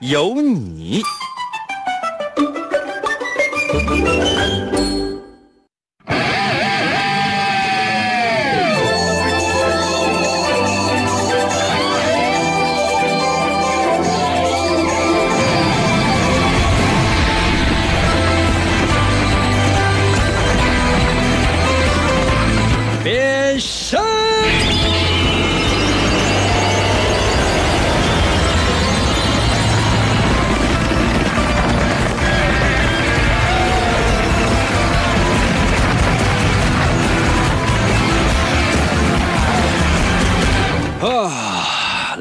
[0.00, 1.02] 有你。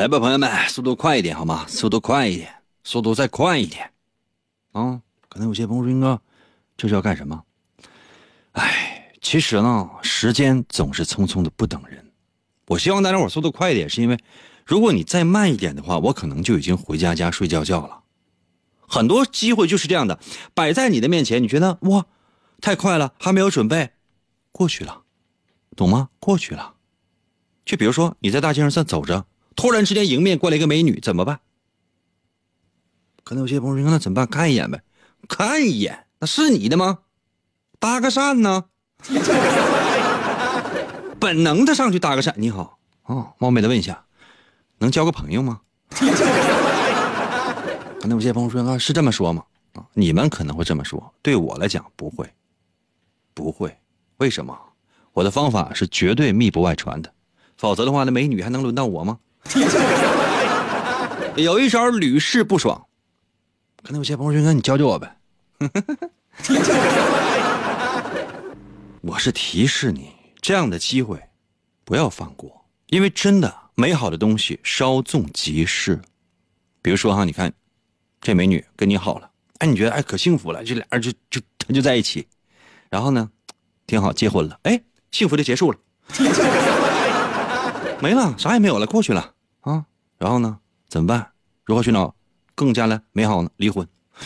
[0.05, 1.65] 来吧，朋友们，速度快一点好吗？
[1.67, 2.53] 速度快一点，
[2.83, 3.89] 速度再快一点。
[4.71, 6.21] 啊，可能有些朋友说，英哥，
[6.77, 7.43] 这是要干什么？
[8.51, 12.11] 哎，其实呢，时间总是匆匆的不等人。
[12.67, 14.19] 我希望大家伙速度快一点，是因为
[14.63, 18.03] 如果你再慢一点的话，我可能就已经回家家睡觉觉了。
[18.87, 20.19] 很多机会就是这样的，
[20.53, 22.05] 摆在你的面前，你觉得哇，
[22.61, 23.93] 太快了，还没有准备，
[24.51, 25.01] 过去了，
[25.75, 26.09] 懂吗？
[26.19, 26.75] 过去了。
[27.65, 31.39] 就比如说你在大街上在走着，突然之间迎面过来一个美女，怎么办？
[33.23, 34.27] 可能有些朋友说那怎么办？
[34.27, 34.83] 看一眼呗，
[35.27, 36.99] 看一眼，那是你的吗？
[37.79, 38.65] 搭个讪呢？
[41.19, 44.05] 本能的上去搭个讪，你好，哦，冒昧的问一下，
[44.77, 45.61] 能交个朋友吗？
[47.99, 49.43] 可能有些朋友说啊，是这么说吗？
[49.73, 52.31] 啊，你们可能会这么说，对我来讲不会，
[53.33, 53.75] 不会，
[54.17, 54.57] 为什么？
[55.13, 57.11] 我的方法是绝对密不外传的。
[57.57, 59.17] 否则的话，那美女还能轮到我吗？
[61.35, 62.85] 有一招屡试不爽，
[63.83, 65.17] 可能有些朋友说：“你教教我呗。
[69.01, 70.11] ”我是提示你，
[70.41, 71.21] 这样的机会
[71.83, 76.01] 不要放过，因为真的美好的东西稍纵即逝。
[76.81, 77.53] 比如说哈，你看
[78.21, 79.29] 这美女跟你好了，
[79.59, 82.27] 哎，你觉得哎可幸福了，这俩人就就他就在一起，
[82.89, 83.29] 然后呢，
[83.85, 84.81] 挺好，结婚了，哎，
[85.11, 85.77] 幸福就结束了。
[88.01, 89.34] 没了，啥也没有了，过去了。
[90.17, 91.27] 然后呢，怎么办？
[91.63, 92.13] 如何寻找
[92.53, 93.49] 更加的美好呢？
[93.57, 93.85] 离婚。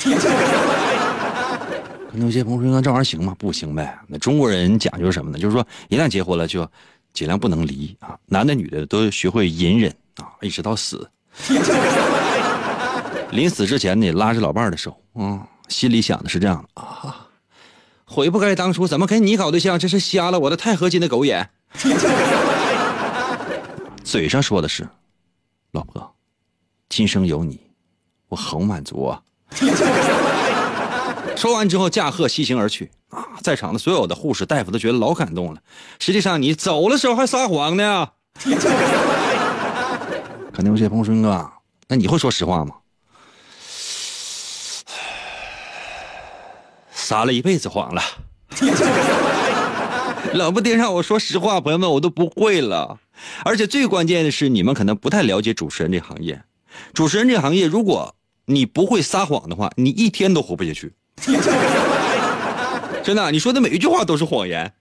[2.12, 3.36] 可能有些朋友说：“那这玩意儿行吗？
[3.38, 4.00] 不行呗。
[4.08, 5.38] 那中国人讲究什么呢？
[5.38, 6.68] 就是说，一旦结婚了，就
[7.14, 8.18] 尽量不能离啊。
[8.26, 11.08] 男的女的都学会隐忍啊，一直到死。
[13.30, 17.28] 临死之前呢，拉着老伴儿的手啊，心里想的是这样的啊：
[18.06, 21.48] 悔不该当初怎么跟你搞对象，这是瞎了我的钛合金的狗眼。
[24.04, 24.90] 嘴上说的是，
[25.72, 26.16] 老婆，
[26.90, 27.60] 今生有你，
[28.28, 29.22] 我好满足啊。
[31.36, 35.62] 说完之后驾鹤西行而去啊，在场的所有的护士大夫都觉得老感动了。
[36.00, 38.10] 实际上你走的时候还撒谎呢。
[40.52, 41.50] 肯定有些朋友说哥，
[41.88, 42.76] 那你会说实话吗？
[46.92, 48.02] 撒了一辈子谎了。
[50.34, 53.00] 老不丁让我说实话，朋友们我都不会了。
[53.44, 56.42] 而且最关键的是，你们可能不太了解主持人这行业。
[56.94, 58.16] 主持人这行业，如果
[58.46, 60.94] 你不会撒谎的话，你一天都活不下去。
[63.04, 64.72] 真的，你说的每一句话都是谎言。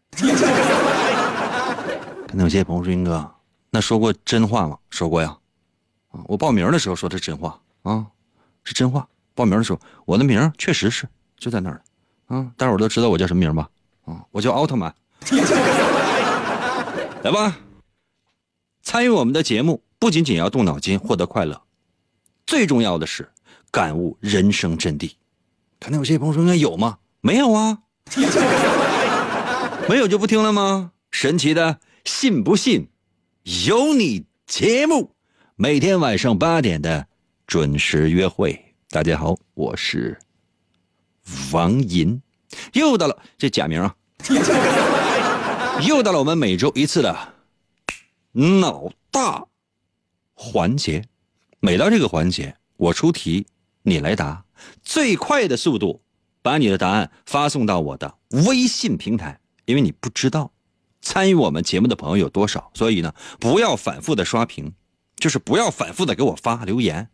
[2.26, 3.28] 可能有些朋友说：“英哥，
[3.71, 5.37] 那说过真话吗？”说过呀。
[6.10, 8.06] 啊，我报名的时候说的是真话啊，
[8.65, 9.06] 是真话。
[9.34, 11.81] 报名的时候，我的名确实是就在那儿
[12.26, 13.69] 啊，大伙都知道我叫什么名吧？
[14.05, 14.94] 啊，我叫奥特曼。
[17.22, 17.56] 来吧。
[18.88, 21.60] 参与我们的节目，不仅仅要动脑筋获得快乐，
[22.47, 23.28] 最重要的是
[23.71, 25.12] 感悟人生真谛。
[25.79, 26.96] 可能有些朋友说：“应该有吗？
[27.20, 27.81] 没有啊，
[29.90, 32.88] 没有就不听了吗？”神奇的，信不信？
[33.67, 35.14] 有你节目，
[35.56, 37.08] 每天晚上八点的
[37.46, 38.75] 准时约会。
[38.88, 40.19] 大家好，我是
[41.52, 42.23] 王银，
[42.73, 43.94] 又到了这假名啊，
[45.87, 47.35] 又到了我们每周一次的。
[48.38, 49.46] 脑大
[50.32, 51.02] 环节，
[51.58, 53.49] 每到这个环节，我出题，
[53.82, 54.44] 你来答，
[54.81, 56.02] 最快的速度
[56.40, 58.14] 把你的答案发送到我的
[58.46, 59.40] 微信平台。
[59.64, 60.52] 因为你不知道
[61.02, 64.73] 参与我们节目的朋友有多少，所以呢，不要反复的刷屏，
[65.17, 67.08] 就是不要反复的给我发留言，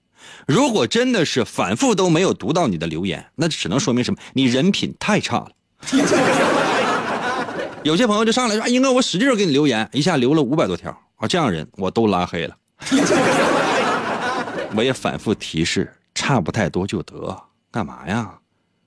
[0.47, 4.21] 如果真的是反复都没有读到你的留言，那只能说明什么？
[4.35, 5.53] 你人品太差了。
[7.82, 12.56] 有些朋友就上来说：“英哥，我使劲给你留言，一下留了五百多条啊！”这样人我都拉黑了。
[14.76, 18.38] 我也反复提示，差不太多就得，干嘛呀？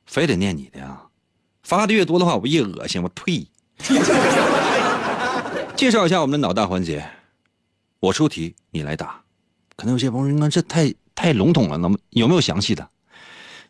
[0.06, 1.02] 非得念你的呀？
[1.64, 3.48] 发的越多的话，我越恶心，我退。
[5.76, 7.08] 介绍一下我们的脑大环节，
[8.00, 9.22] 我出题，你来答。
[9.76, 12.88] 可能有些朋友说：“这太太笼统了，那么有没有详细的？”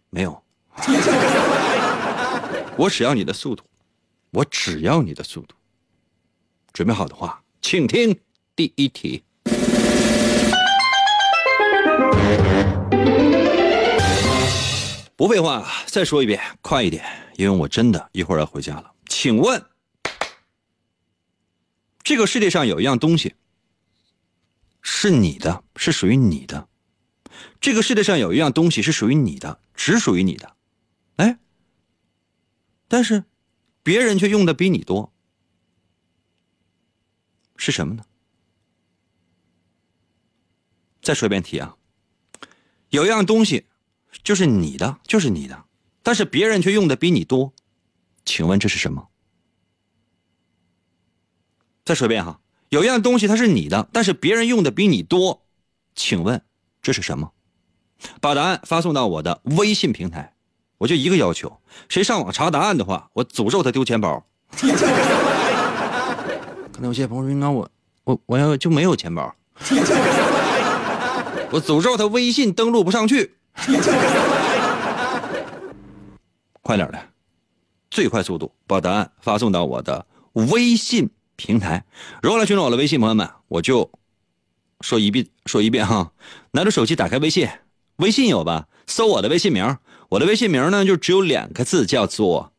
[0.10, 0.42] 没有。
[2.78, 3.64] 我只要你的速度，
[4.32, 5.56] 我只要你的速度。
[6.72, 8.18] 准备好的话，请听
[8.58, 9.24] 第一题。
[15.16, 17.06] 不废话，再说一遍，快一点，
[17.36, 18.92] 因为我真的一会儿要回家了。
[19.06, 19.64] 请问，
[22.02, 23.36] 这个世界上有一样东西
[24.82, 26.68] 是你的，是属于你的。
[27.62, 30.56] 这个世界上有一样东西是属于你的，只属于你的。
[31.18, 31.38] 哎，
[32.88, 33.24] 但是
[33.84, 35.14] 别人却用的比你多，
[37.56, 38.04] 是什么呢？
[41.08, 41.78] 再说一遍题啊，
[42.90, 43.66] 有一样东西。
[44.24, 45.64] 就是你的，就是你的，
[46.04, 47.54] 但是别人却用的比你多，
[48.26, 49.08] 请问这是什么？
[51.86, 55.46] 再说一遍哈，有一样东西它是你的，但是别人用的比你多，
[55.96, 56.42] 请问
[56.82, 57.32] 这是什么？
[58.20, 60.34] 把答案发送到我的微信平台，
[60.80, 64.26] 我就一个要求：谁上网查答案的话，我诅咒他丢钱包。
[66.74, 67.70] 可能有些朋友说：“那我
[68.04, 69.34] 我我要就没有钱包，
[71.52, 73.36] 我诅咒他微信登录不上去。”
[76.62, 77.00] 快点的，
[77.90, 81.86] 最快速度把答案发送到我的微信平台。
[82.22, 83.00] 如果来寻找我的微信？
[83.00, 83.90] 朋友们，我就
[84.82, 86.12] 说一遍，说一遍哈。
[86.52, 87.48] 拿着手机打开微信，
[87.96, 88.68] 微信有吧？
[88.86, 89.78] 搜我的微信名，
[90.10, 92.52] 我的微信名呢就只有两个字，叫做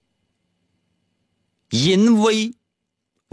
[1.70, 2.54] “银威”。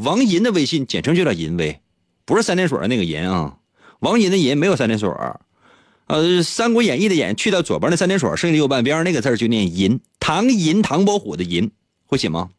[0.04, 1.82] 王银的微信简称就叫“银威”，
[2.26, 3.60] 不是三点水的那个“银”啊。
[4.06, 5.10] 王银的“银”没有三点水。
[6.06, 10.00] 呃，《三国演义》的“演”去掉左边那三点水，剩下右半边那个字就念“银”。
[10.22, 11.72] 唐银，唐伯虎的“银”
[12.06, 12.52] 会写吗？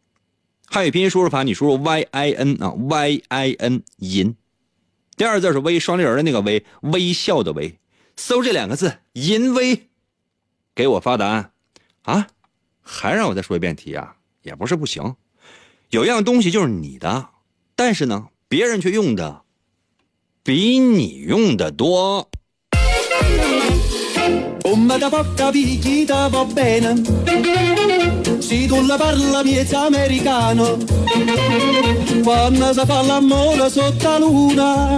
[0.67, 4.35] 汉语拼音输入法，你输入 y i n 啊，y i n 银。
[5.17, 7.79] 第二个字是微，双立人的那个微，微笑的微。
[8.17, 9.87] 搜这两个字“银微”，
[10.75, 11.53] 给我发答案
[12.03, 12.27] 啊！
[12.83, 14.17] 还让我再说一遍题啊？
[14.43, 15.15] 也不是不行。
[15.91, 17.29] 有一样东西就是你的，
[17.77, 19.45] 但是呢，别人却用的
[20.46, 22.28] 比你用的多。
[24.72, 26.96] Come da poca picchita va bene
[28.40, 30.78] Se tu la parla miezza americano
[32.24, 34.96] Quando si fa l'amore sotto la luna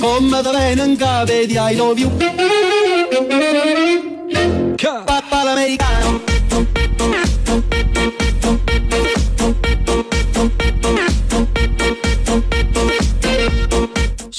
[0.00, 2.10] Come da bene in cave di I love you
[5.04, 6.20] Papà l'americano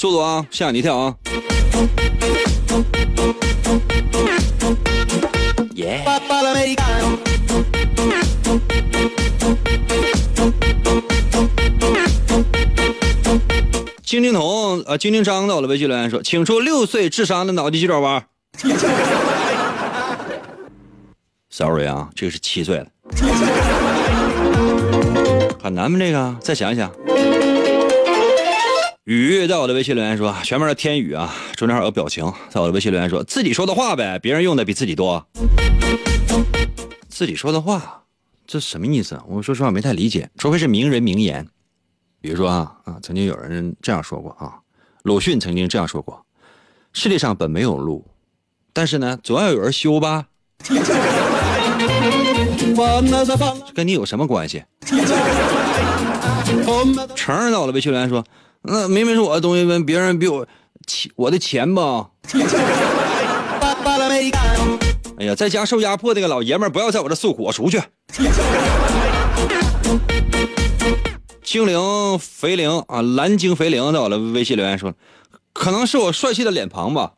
[0.05, 1.15] 速度啊，吓你一跳啊！
[5.73, 6.05] 耶！
[14.03, 18.23] 精灵童啊，精灵张到了微信留言说：“请出六岁智商的脑筋急转弯。
[21.49, 22.85] ”Sorry 啊，这个是七岁了，
[25.63, 25.97] 很难吗？
[25.97, 26.91] 这个再想一想。
[29.05, 35.23] 雨在我的微信留言说：“前面的天宇啊，中间还有个表情。”在我的微信留言说：“自己说的话呗，别人用的比自己多。”
[37.07, 38.01] 自己说的话，
[38.47, 39.21] 这什么意思？
[39.27, 41.47] 我说实话没太理解，除非是名人名言。
[42.19, 44.57] 比如说啊啊，曾经有人这样说过啊，
[45.03, 46.25] 鲁迅曾经这样说过
[46.91, 48.07] ：“世界上本没有路，
[48.73, 50.25] 但是呢，总要有人修吧。
[53.75, 54.63] ”跟你有什么关系？
[57.15, 58.25] 成在我的微信留言说。
[58.67, 60.47] 那明明是我的东西，问别人比我
[60.87, 62.09] 钱，我的钱吧。
[65.17, 67.81] 哎呀，在家受压迫那个老爷们儿，不要在我这诉苦，我出去。
[71.41, 74.93] 精灵肥灵啊，蓝精肥灵在我的微信留言说，
[75.53, 77.13] 可能是我帅气的脸庞吧。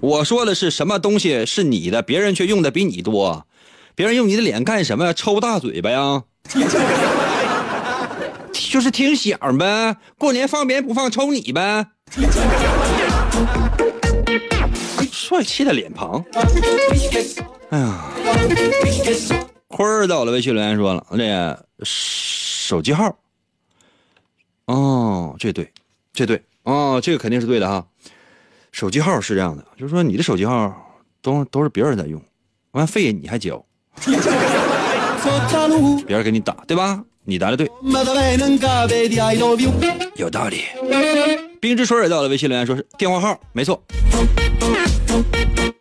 [0.00, 3.44] 我说的是什么东西是你的，别人却用的比你多，
[3.94, 5.12] 别人用你的脸干什么呀？
[5.12, 6.22] 抽大嘴巴呀？
[8.70, 11.84] 就是听响呗，过年放鞭不放，抽你呗。
[15.10, 16.24] 帅气的脸庞，
[17.70, 18.00] 哎呀，
[19.66, 23.12] 坤儿到了微信留言说了，这手机号，
[24.66, 25.68] 哦，这对，
[26.12, 27.84] 这对，哦，这个肯定是对的哈。
[28.70, 32.22] 手机号是这样的，就是说你的手机号都都是别人在用，
[32.70, 33.64] 完费你还交，
[36.06, 37.02] 别人给你打，对吧？
[37.30, 37.70] 你答的对，
[40.16, 40.64] 有道理。
[41.60, 43.80] 冰之水也到了微信留言说是电话号，没错，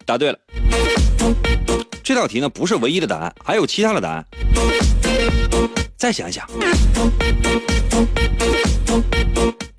[0.05, 0.37] 答对了。
[2.03, 4.23] 这道题呢不是唯一的答案，还有其他的答案。
[5.97, 6.47] 再想一想，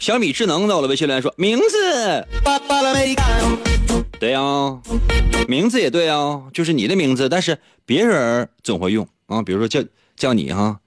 [0.00, 2.27] 小米智能到了微信留言说名字，
[4.19, 4.41] 对呀，
[5.47, 9.81] 名字也对啊，就是你的名字，但是别人总会用啊，比如说叫
[10.17, 10.81] 叫你哈，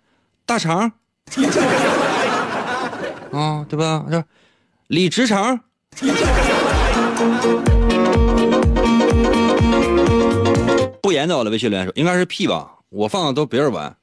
[0.45, 0.91] 大肠，
[3.31, 4.05] 啊，对吧？
[4.09, 4.23] 这
[4.87, 5.59] 李直肠。
[11.01, 13.95] 不言到了微信留言说应该是屁吧，我放的都别人玩。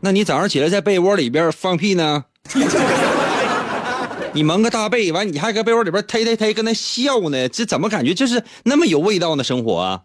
[0.00, 2.24] 那你早上起来在被窝里边放屁呢？
[4.32, 7.48] 你蒙个大被，完你还搁被窝里边忒忒忒跟那笑呢？
[7.48, 9.44] 这怎么感觉就是那么有味道呢？
[9.44, 10.02] 生活啊！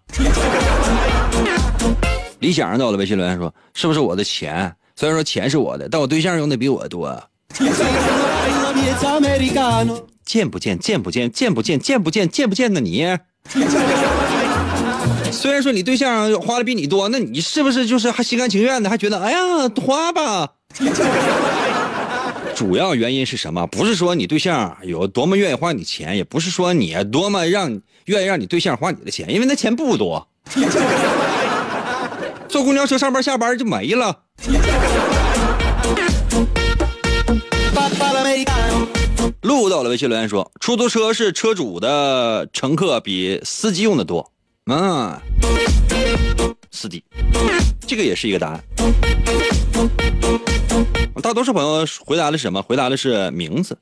[2.39, 4.73] 理想到了微信留言说是不是我的钱？
[4.95, 7.21] 虽然说钱是我的，但我对象用的比我多。
[10.25, 10.77] 见不见？
[10.77, 11.31] 见不见？
[11.31, 11.79] 见不见？
[11.79, 12.29] 见不见？
[12.29, 12.79] 见不见呢？
[12.79, 13.17] 你？
[15.31, 18.89] 虽然说你对象花的比你多，那你是不是就是还心甘情愿的？
[18.89, 19.39] 还觉得哎呀
[19.85, 20.49] 花吧？
[22.55, 23.65] 主要原因是什么？
[23.67, 30.27] 不是说你对象有多么愿意花你钱，也不是说你多么让愿意让你对象花你的钱，因为那钱不多。
[32.49, 34.23] 坐公交车上班下班就没了。
[39.41, 44.31] 录到了微信留言说，出租车是车主的乘客比司机用的多。
[44.65, 45.15] 嗯，
[46.71, 47.03] 司机，
[47.87, 48.63] 这个也是一个答案。
[51.21, 52.61] 大多数朋友回答的是什么？
[52.61, 53.77] 回答的是名字。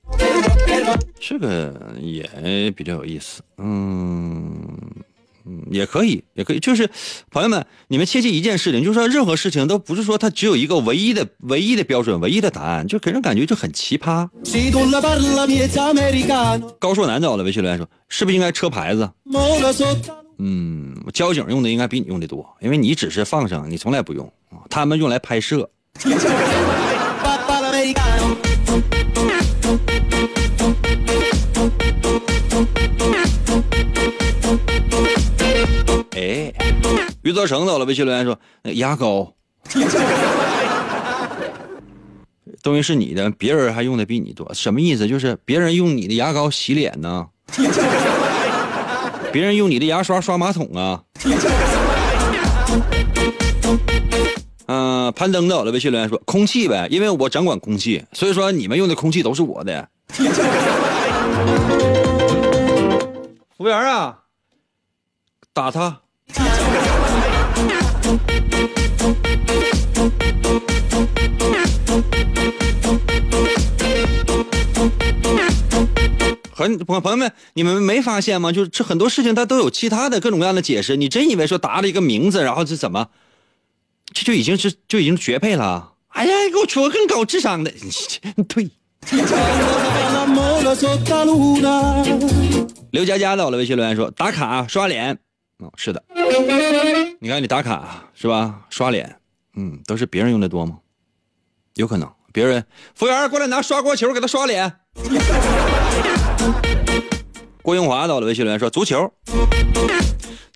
[1.19, 3.41] 这个也比较有意思。
[3.57, 4.67] 嗯。
[5.49, 6.89] 嗯，也可以，也可以，就是
[7.31, 14.27] 朋友们，你们切记一件事情，就是说任何事情都不是说它只有一个唯一的、唯一的标准、唯一的答案，就给人感觉就很奇葩。
[16.79, 19.09] 高硕南找了微信留言说：“是不是应该车牌子？”
[20.39, 24.29] 嗯，交警用的应该比你用的多，因为你只是放上，你从来不用，
[24.69, 25.69] 他们用来拍摄。
[37.27, 38.39] 余则成走了微信留言说
[38.75, 39.33] ：“牙膏，
[42.63, 45.05] 东西是你的，别人还用的比你多，什么意思？
[45.09, 47.27] 就是别人用你的牙膏洗脸呢，
[49.33, 51.03] 别人用你的牙刷刷马桶啊。
[54.67, 59.89] ”嗯，攀登到了微信留言说：“空气呗，因为我掌管空气，所以说你们用的空气都是我的。”
[63.57, 64.19] 服务员啊，
[65.51, 65.99] 打他。
[76.69, 78.51] 很朋朋友们，你们没发现吗？
[78.51, 80.97] 就是这很多事情它都有其他的各种各样的解释。
[80.97, 83.09] 你真以为说答了一个名字，然后是怎么，
[84.13, 85.93] 这就已经是就已经绝配了？
[86.09, 87.71] 哎呀，给我出个更高智商的，
[88.35, 88.69] 你退。
[92.91, 95.17] 刘佳佳到了微信留言说打卡刷脸。
[95.59, 96.03] 哦，是的，
[97.19, 98.61] 你看你打卡是吧？
[98.69, 99.19] 刷脸，
[99.55, 100.79] 嗯，都是别人用的多吗？
[101.75, 104.73] 有可能，别人服务员过来拿刷锅球给他刷脸。
[107.61, 109.11] 郭英华到了微信留言说足球，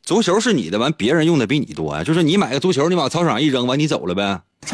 [0.03, 2.03] 足球是你的，完别人用的比你多呀？
[2.03, 4.41] 就是你买个足球，你往操场上一扔，完你走了呗？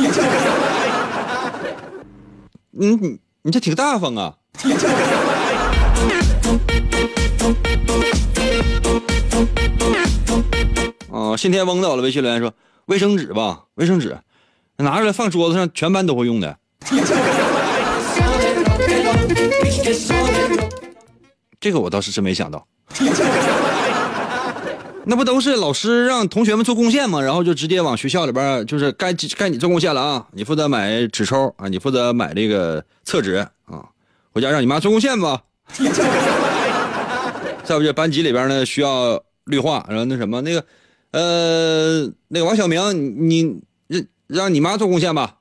[2.71, 4.35] 你你你这挺大方啊！
[11.09, 12.53] 哦，信天翁到了微信留言说
[12.85, 14.15] ：“卫生纸吧，卫生纸，
[14.77, 16.55] 拿出来放桌子上，全班都会用的。”
[21.59, 22.67] 这个我倒是真没想到。
[25.05, 27.21] 那不都是老师让同学们做贡献吗？
[27.21, 30.27] 然后就直接往学校里边，就是该该你做贡献了啊！
[30.33, 33.35] 你负责买纸抽啊，你负责买这个厕纸
[33.65, 33.85] 啊，
[34.33, 35.43] 回家让你妈做贡献吧。
[37.63, 40.65] 再不就班级里边呢需要绿化，然后那什么那个。
[41.11, 45.37] 呃，那个王小明，你让让你妈做贡献吧。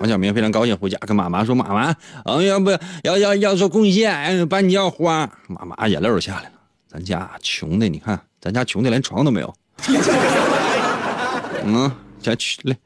[0.00, 2.70] 王小明非常高兴，回家跟妈妈说：“妈妈，嗯，要不
[3.02, 6.52] 要要要做贡献，把你要花。”妈妈眼泪都下来了。
[6.86, 9.52] 咱家穷的，你看，咱家穷的连床都没有。
[11.64, 11.90] 嗯，
[12.20, 12.76] 家去嘞，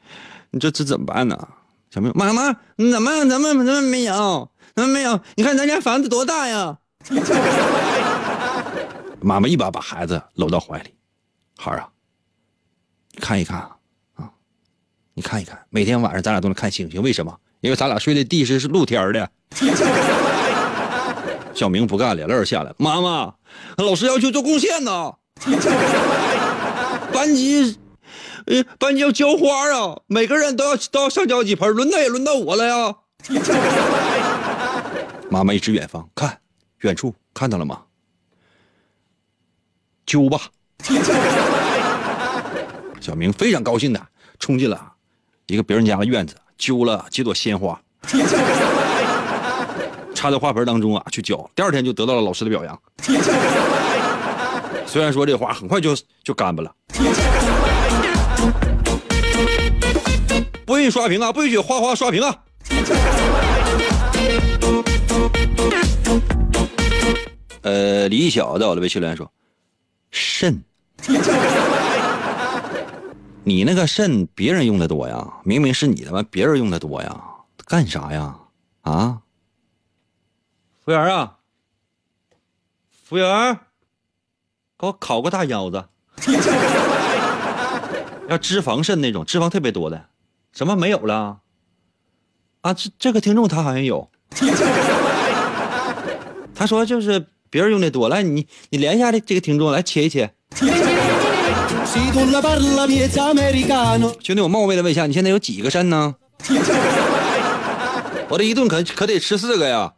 [0.50, 1.36] 你这这怎么办呢？
[1.90, 4.48] 小明，妈妈，你怎么怎么怎么没有？
[4.74, 5.20] 怎么没有？
[5.36, 6.78] 你看咱家房子多大呀？
[9.20, 10.94] 妈妈一把把孩子搂到怀里，
[11.58, 11.88] 孩儿啊，
[13.20, 13.70] 看一看，
[15.14, 17.36] 你看一看，每天晚上咱俩都能看星星，为什么？
[17.60, 19.30] 因为咱俩睡的地是是露天的。
[21.54, 22.72] 小明不干了，泪下来。
[22.78, 23.34] 妈妈，
[23.76, 25.12] 老师要求做贡献呢。
[27.12, 27.78] 班级，
[28.46, 32.94] 呃，班级要浇花啊，每个人都要都要上浇几盆，轮到也轮到我了呀。
[35.28, 36.38] 妈妈一指远方，看，
[36.80, 37.82] 远处看到了吗？
[40.06, 40.40] 揪吧。
[43.00, 44.00] 小明非常高兴的
[44.38, 44.91] 冲进了
[45.52, 47.78] 一个别人家的院子，揪了几朵鲜花。
[50.14, 51.50] 插在花盆当中啊，去浇。
[51.54, 52.80] 第二天就得到了老师的表扬。
[54.88, 55.94] 虽然说这花很快就
[56.24, 56.74] 就干巴了。
[60.64, 61.30] 不允许刷屏啊！
[61.30, 62.34] 不允许花花刷屏啊！
[67.60, 69.30] 呃，李小在我的微信留言说
[70.10, 70.64] ：“肾，
[73.44, 77.20] 你那个肾别人用的多呀，明明是你的嘛，别人用的多呀，
[77.66, 78.36] 干啥呀？
[78.82, 79.22] 啊？”
[80.84, 81.38] 服务员啊，
[82.90, 83.58] 服务员，
[84.78, 85.84] 给我烤个大腰子，
[88.28, 90.08] 要脂肪肾那种，脂肪特别多的。
[90.52, 91.40] 什么没有了？
[92.62, 94.08] 啊，这这个听众他好像有，
[96.54, 98.08] 他说就是别人用的多。
[98.08, 100.32] 来，你你连一下这这个听众，来切一切。
[101.92, 102.10] 兄
[104.34, 106.14] 弟，我冒昧的问一下，你现在有几个肾呢？
[108.30, 109.92] 我这一顿可可得吃四个呀！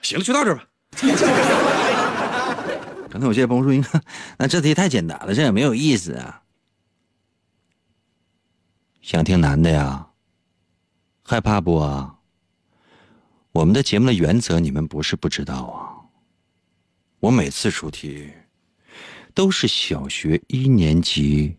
[0.00, 0.64] 行了，就到这吧。
[3.10, 4.02] 刚才有些朋友说：“你看，
[4.38, 6.40] 那这题太简单了，这也没有意思啊。”
[9.02, 10.06] 想听男的呀？
[11.22, 12.14] 害怕不啊？
[13.52, 15.87] 我们的节目的原则你们不是不知道啊。
[17.20, 18.32] 我每次出题
[19.34, 21.56] 都是小学一年级。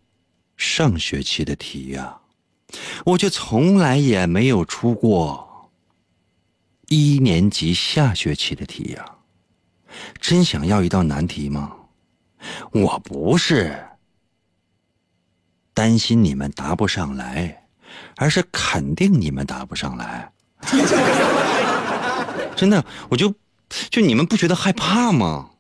[0.58, 2.20] 上学期的题呀，
[3.06, 5.72] 我就从来也没有出过
[6.90, 9.06] 一年级下学期的题呀。
[10.20, 11.74] 真想要一道难题吗？
[12.72, 13.74] 我不是
[15.74, 17.66] 担心你们答不上来，
[18.18, 20.30] 而是肯定你们答不上来。
[22.54, 23.34] 真的，我就
[23.90, 25.52] 就你们不觉得害怕吗？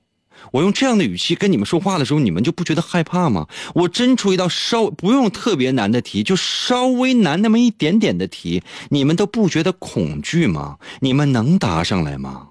[0.52, 3.48] 我用这样的语气跟你们说话的时候，你们就不觉得害怕吗？
[3.76, 10.80] 我真出一道稍不用特别难的题，就稍微难那么一点点的题，你们都不觉得恐惧吗？
[11.02, 12.50] 你们能答上来吗？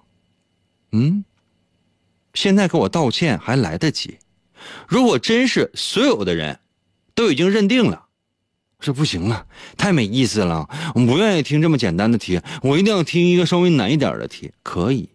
[0.92, 1.24] 嗯，
[2.34, 4.18] 现在给我道歉还来得及。
[4.86, 6.60] 如果真是所有的人
[7.14, 8.04] 都已经认定了，
[8.78, 14.52] 说不行了，太没意思了，我们不愿意听这么简单的题，我一定要听一个稍微难一点的题。
[14.62, 15.08] 可以，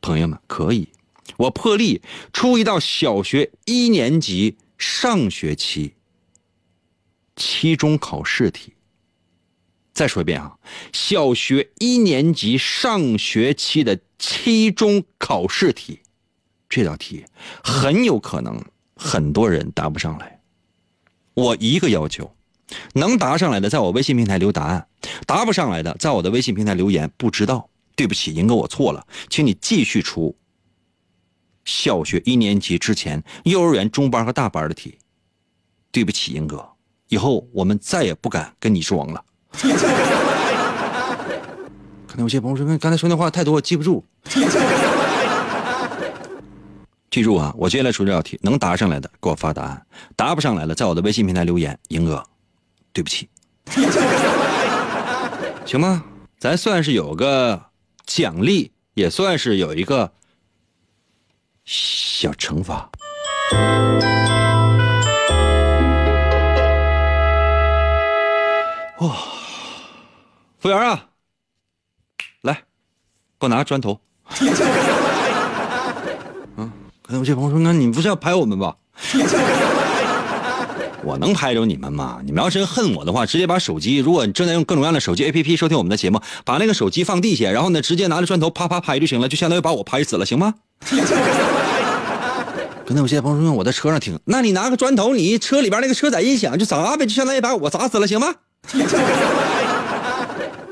[0.00, 0.88] 朋友们，可以。
[1.36, 5.94] 我破例出一道小学一年级上学期
[7.34, 8.72] 期中考试题。
[9.92, 10.56] 再说一遍啊，
[10.92, 16.00] 小学一年级上学期的期中考试题，
[16.68, 17.24] 这道题
[17.64, 18.62] 很有可能
[18.94, 20.40] 很多人答不上来。
[21.32, 22.34] 我一个要求，
[22.92, 24.86] 能答上来的在我微信平台留答案，
[25.26, 27.10] 答不上来的在我的微信平台留言。
[27.16, 30.36] 不知道，对不起，英哥，我错了，请你继续出。
[31.64, 34.96] 小学一年级之前，幼儿园中班和大班的题，
[35.90, 36.64] 对不起，英哥，
[37.08, 39.24] 以后我们再也不敢跟你装了。
[42.06, 44.04] 可能有些朋友说，刚才说那话太多，我记不住。
[47.10, 51.76] 记住啊，我接下来出这道题，能答上来的给我发答案，答不上来的在我的微信平台留言。
[51.88, 52.22] 英哥，
[52.92, 53.26] 对不起，
[55.64, 56.04] 行吗？
[56.38, 57.65] 咱算是有个
[58.06, 60.12] 奖励，也算是有一个。
[61.68, 62.88] 小惩罚。
[69.00, 69.16] 哇，
[70.60, 71.08] 服务员啊，
[72.42, 72.54] 来，
[73.40, 74.00] 给我拿个砖头。
[76.56, 76.70] 嗯，
[77.02, 78.76] 可能有些朋友说，那你不是要拍我们吧？
[81.06, 82.20] 我能拍着你们吗？
[82.24, 90.54] 你们要真恨我的话，直接把手机，如果你正在用各种各样的手机 APP 收听我们的节目，把那个手机放地下，然后呢，直接拿着砖头啪啪拍就行了，就相当于把我拍死了，行吗？
[92.84, 98.34] 刚才有些朋友说我在车上听，那你拿个砖头，你车里边那个车载音响就砸呗，就相当于把我砸死了，行吗？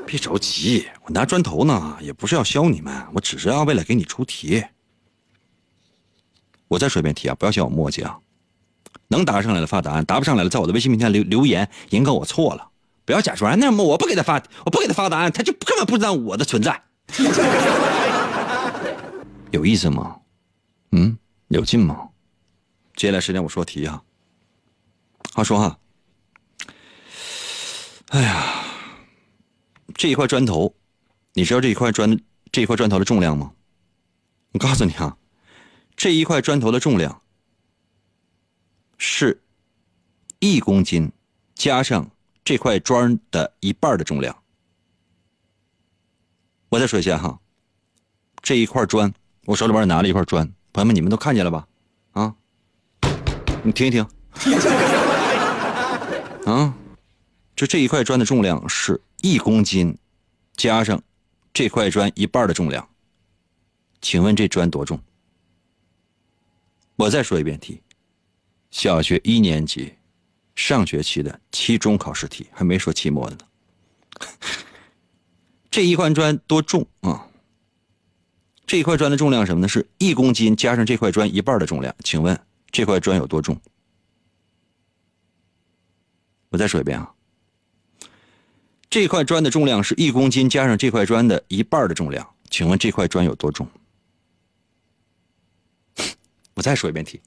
[0.05, 4.61] 别着急，我拿砖头呢，也不是要削你们，我只是要为了给你出题。
[6.67, 8.17] 我再说一遍题啊，不要嫌我墨迹啊。
[9.07, 12.69] 能答上来了发答案，答不上来了，在我的微信平台留留言，银哥我错了，
[13.05, 16.81] 不要假装那么我不给他发，我不给他发答案，他就根本不知道我的存在，
[19.51, 20.17] 有意思吗？
[20.91, 21.17] 嗯，
[21.49, 22.09] 有劲吗？
[22.95, 24.01] 接下来时间我说题啊，
[25.33, 25.77] 话说哈，
[28.09, 28.63] 哎呀，
[29.93, 30.73] 这一块砖头，
[31.33, 32.19] 你知道这一块砖
[32.51, 33.51] 这一块砖头的重量吗？
[34.53, 35.17] 我告诉你啊，
[35.97, 37.21] 这一块砖头的重量。
[38.97, 39.41] 是
[40.39, 41.11] 一公斤，
[41.53, 42.09] 加上
[42.43, 44.43] 这块砖的一半的重量。
[46.69, 47.39] 我再说一下哈，
[48.41, 49.13] 这一块砖，
[49.45, 51.67] 我手里边拿了一块砖，朋友们你们都看见了吧？
[52.11, 52.35] 啊，
[53.63, 54.05] 你听一听，
[56.45, 56.75] 啊，
[57.55, 59.97] 就这一块砖的重量是一公斤，
[60.55, 61.01] 加上
[61.53, 62.87] 这块砖一半的重量。
[64.01, 65.01] 请问这砖多重？
[66.97, 67.81] 我再说一遍题。
[68.75, 69.93] 小学一年级
[70.53, 73.45] 上学期的期中考试题，还没说期末的呢。
[75.71, 77.25] 这一块砖多重啊？
[78.67, 79.67] 这一块砖的重量什么呢？
[79.69, 81.95] 是一公斤加上这块砖一半的重量。
[82.03, 82.37] 请问
[82.69, 83.57] 这块砖有多重？
[86.49, 87.13] 我再说一遍啊。
[88.89, 92.29] 这块砖的重量是一公斤加上这块砖的一半的重量。
[92.49, 93.65] 请问这块砖有多重？
[96.55, 97.21] 我再说一遍题。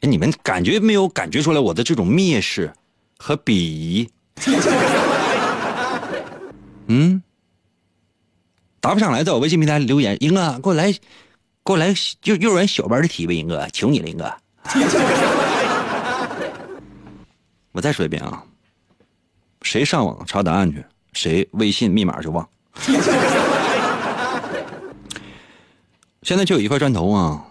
[0.00, 2.72] 你们感觉没有感觉出来我的这种蔑视
[3.18, 4.10] 和鄙夷？
[6.86, 7.22] 嗯，
[8.80, 10.98] 答不上来，在我微信平台留言，英哥，给我来，给
[11.72, 14.30] 我来幼幼儿园小班的题呗，英哥，求你了，英哥。
[17.72, 18.44] 我再说一遍啊，
[19.62, 22.46] 谁上网查答案去，谁微信密码就忘。
[26.22, 27.44] 现在就有一块砖头啊，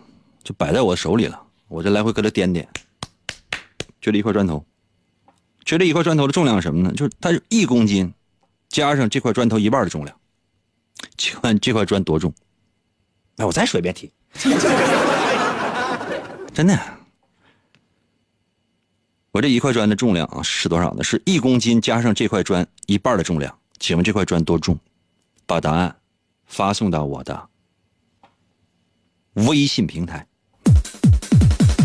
[0.43, 1.42] 就摆在我手里了。
[1.73, 2.67] 我这来回搁这掂掂，
[3.99, 4.63] 就这一块砖头，
[5.65, 6.93] 就这一块砖头的重量是什么呢？
[6.93, 8.13] 就是它是一公斤，
[8.69, 10.15] 加上这块砖头一半的重量。
[11.17, 12.31] 请问这块砖多重？
[13.37, 14.13] 哎，我再说一遍题，
[16.53, 16.79] 真的，
[19.31, 21.03] 我这一块砖的重量啊是多少呢？
[21.03, 23.57] 是一公斤加上这块砖一半的重量。
[23.79, 24.77] 请问这块砖多重？
[25.47, 25.95] 把答案
[26.45, 27.49] 发送到我的
[29.33, 30.27] 微信平台。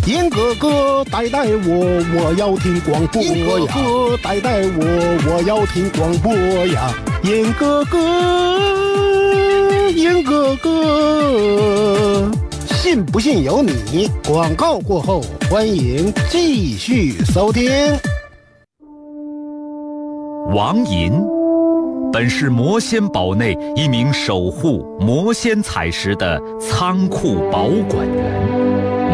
[0.09, 3.29] 严哥哥，带带我，我要听广播呀！
[3.29, 4.81] 严哥哥，带带我，
[5.29, 6.33] 我要听广播
[6.68, 6.90] 呀！
[7.25, 7.99] 严哥哥，
[9.90, 12.31] 严哥哥，
[12.68, 14.11] 信不信由你。
[14.27, 17.71] 广告过后，欢迎继续收听。
[20.55, 21.12] 王银，
[22.11, 28.78] 本是魔仙堡内一名守护魔仙彩石的仓库保管员。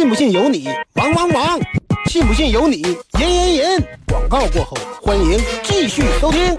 [0.00, 1.60] 信不信由你，王王王！
[2.06, 2.80] 信不信由你，
[3.18, 3.88] 严严严！
[4.08, 6.56] 广告过后，欢迎继续收听。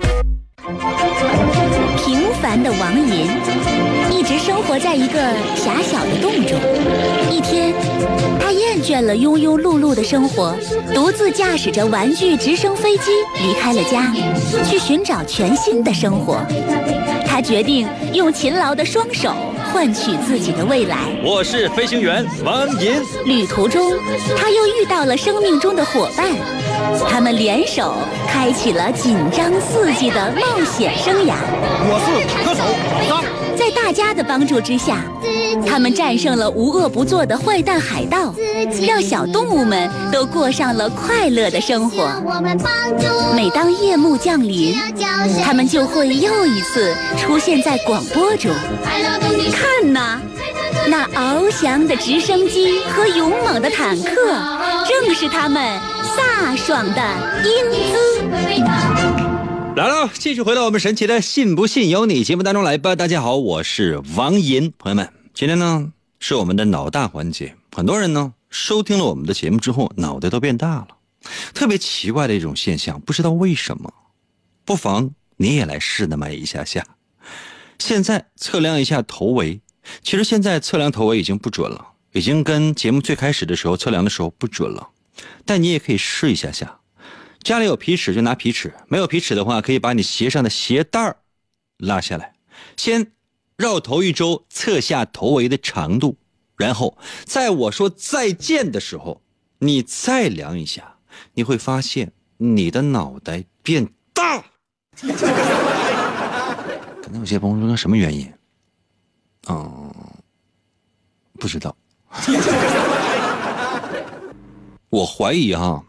[2.05, 3.27] 平凡的王银
[4.15, 5.19] 一直生活在一个
[5.55, 6.55] 狭小的洞中。
[7.31, 7.73] 一天，
[8.39, 10.55] 他厌倦了庸庸碌碌的生活，
[10.93, 13.09] 独自驾驶着玩具直升飞机
[13.41, 14.13] 离开了家，
[14.69, 16.45] 去寻找全新的生活。
[17.31, 19.33] 他决定用勤劳的双手。
[19.71, 20.97] 换取自己的未来。
[21.23, 23.01] 我是飞行员王银。
[23.23, 23.93] 旅途中，
[24.37, 26.27] 他又遇到了生命中的伙伴，
[27.09, 27.95] 他们联手
[28.27, 31.35] 开启了紧张刺激的冒险生涯。
[31.87, 33.40] 我是坦克手老张。
[33.57, 35.03] 在大家的帮助之下，
[35.67, 38.33] 他们战胜了无恶不作的坏蛋海盗，
[38.87, 42.09] 让小动物们都过上了快乐的生活。
[43.35, 44.75] 每当夜幕降临，
[45.43, 48.51] 他们就会又一次出现在广播中。
[49.51, 50.19] 看呐，
[50.87, 54.15] 那翱翔的直升机和勇猛的坦克，
[54.87, 55.79] 正是他们
[56.17, 57.01] 飒爽的
[57.43, 59.30] 英姿。
[59.73, 62.93] 来了，继续回到我们神奇的“信不信由你”节目当中来吧。
[62.93, 67.55] 大家好，我是王银，朋友们，今天呢是我们的脑大环节。
[67.71, 70.87] 很多人呢收听了我们的节目之后，脑袋都变大了，
[71.53, 73.93] 特别奇怪的一种现象，不知道为什么。
[74.65, 76.85] 不妨你也来试那么一下下。
[77.79, 79.61] 现在测量一下头围，
[80.03, 84.89] 其实现在测量头围已经不准了，已经跟节目最开始的时候测量的时候不准了。
[85.45, 86.80] 但你也可以试一下下。
[87.43, 91.17] 家里有皮尺就拿皮尺，没有皮尺的话，可以把你鞋上的鞋带儿
[91.77, 92.35] 拉下来，
[92.77, 93.11] 先
[93.57, 96.17] 绕头一周，测下头围的长度，
[96.55, 99.23] 然后在我说再见的时候，
[99.59, 100.97] 你再量一下，
[101.33, 104.45] 你会发现你的脑袋变大。
[107.01, 108.31] 可能有些朋友说什么原因？
[109.49, 109.91] 嗯，
[111.39, 111.75] 不知道。
[114.89, 115.83] 我怀疑哈。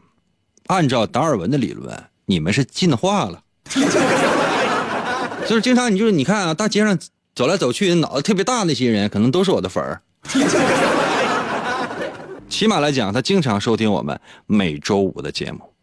[0.72, 3.44] 按照达尔文的理论，你们是进化了，
[5.46, 6.98] 就是经常你就是你看啊，大街上
[7.34, 10.00] 走来走去，脑子特别大那些人，可能都是我的粉儿。
[12.48, 15.74] 起码来讲，他经常收听我们每周五的节目。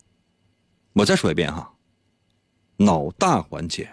[0.93, 1.71] 我再说一遍哈，
[2.78, 3.88] 脑大环节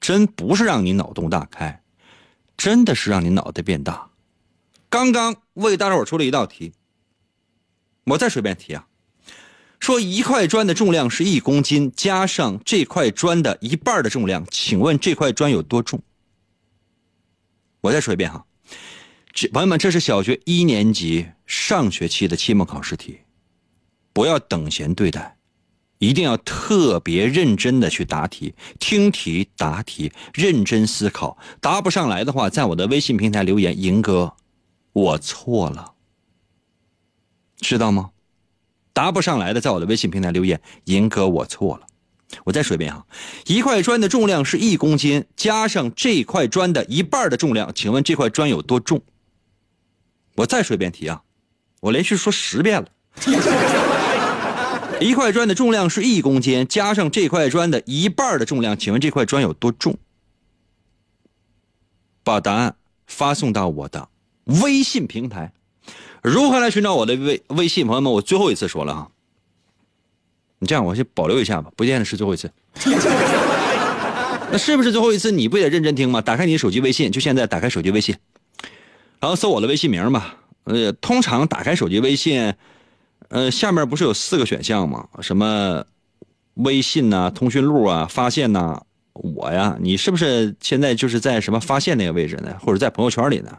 [0.00, 1.82] 真不是让你脑洞大开，
[2.56, 4.08] 真的是让你脑袋变大。
[4.88, 6.72] 刚刚为大伙出了一道题，
[8.06, 8.86] 我再说一遍题啊。
[9.80, 16.00] 说一块砖的重量是一公斤，加上这块砖的一半的重量，请问这块砖有多重？
[17.80, 18.44] 我再说一遍哈，
[19.32, 23.18] 这朋友们，这是小学一年级上学期的期末考试题，
[24.12, 25.38] 不要等闲对待，
[25.98, 31.38] 一定要特别认真的去答题，听题答题，认真思考。
[31.60, 34.34] 答不上来的话，在我的微信平台留言，赢哥，
[34.92, 35.94] 我错了，
[37.58, 38.10] 知道吗？
[38.98, 40.60] 答不上来的，在我的微信平台留言。
[40.86, 41.86] 银哥，我错了。
[42.42, 43.06] 我再说一遍哈，
[43.46, 49.00] 一块砖的重量是一公斤，加上这块砖的一半的重量，请问这块砖有多重？
[50.34, 51.22] 我再说一遍题啊，
[51.78, 52.88] 我连续说十遍了。
[55.00, 59.96] 一块砖的重量是一公斤，加上这块砖的一半的重量，请问这块砖有多重？
[62.24, 62.74] 把答案
[63.06, 64.08] 发送到我的
[64.60, 65.52] 微信平台。
[66.28, 67.86] 如何来寻找我的微微信？
[67.86, 69.10] 朋友们，我最后一次说了哈，
[70.58, 72.50] 你这样我先保留一下吧，不见得是最后一次。
[74.50, 75.30] 那是不是最后一次？
[75.30, 76.20] 你不得认真听吗？
[76.20, 78.16] 打开你的手机微信，就现在打开手机微信，
[79.20, 80.36] 然后搜我的微信名吧。
[80.64, 82.52] 呃，通常打开手机微信，
[83.28, 85.08] 呃，下面不是有四个选项吗？
[85.22, 85.84] 什么
[86.54, 92.56] 微信呐、通讯录啊、发现呐、我呀，你是不是现在就是在什么发现那个位置呢？
[92.60, 93.58] 或者在朋友圈里呢？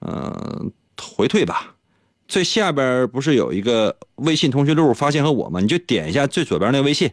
[0.00, 0.70] 嗯。
[1.00, 1.76] 回退吧，
[2.28, 5.60] 最下边不是有一个微信通讯录发现和我吗？
[5.60, 7.10] 你就点一下最左边那个微信，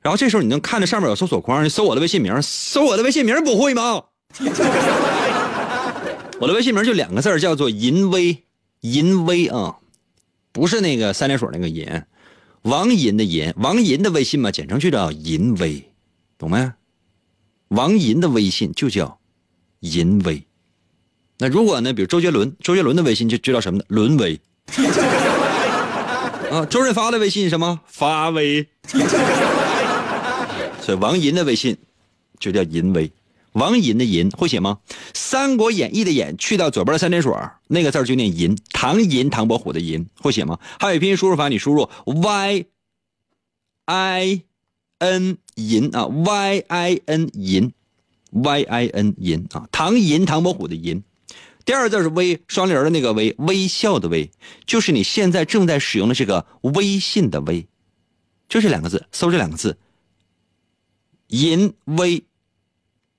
[0.00, 4.04] 然后这时候你能看着上面有搜索框，你搜我的微信名，搜我的微信名不会吗？
[6.40, 8.44] 我的微信名就两个字叫做淫威，
[8.80, 9.76] 淫威啊，
[10.52, 12.02] 不是那个三点水那个淫，
[12.62, 15.84] 王淫的淫，王淫的微信嘛，简称就叫淫威，
[16.38, 16.72] 懂没？
[17.68, 19.20] 王淫的微信就叫
[19.80, 20.42] 淫威。
[21.42, 21.90] 那如果呢？
[21.94, 23.84] 比如周杰伦，周杰伦的微信就就叫什么呢？
[23.88, 24.38] 伦威。
[26.52, 27.80] 啊，周润发的微信什么？
[27.86, 28.68] 发威。
[30.82, 31.78] 所以王银的微信
[32.38, 33.10] 就叫银威。
[33.52, 34.80] 王银的银会写吗？
[35.14, 37.32] 《三国演义》的演去掉左边的三点水，
[37.68, 38.54] 那个字就念银。
[38.72, 40.58] 唐银，唐伯虎的银会写吗？
[40.78, 42.66] 汉语拼音输入法，你输入 y
[43.86, 44.42] i
[44.98, 47.72] n 银啊，y i n 银
[48.30, 51.02] ，y i n 银啊，唐银，唐伯虎的银。
[51.70, 54.28] 第二个字是微，双立人的那个微，微笑的微，
[54.66, 57.64] 就是你现在正在使用的这个微信的微，
[58.48, 59.78] 就这两个字，搜这两个字，
[61.28, 62.24] 银微，